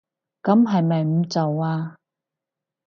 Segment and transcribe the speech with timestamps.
[0.41, 1.93] 噉係咪唔做吖